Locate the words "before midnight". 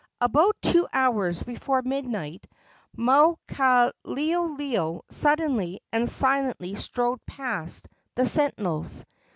1.43-2.47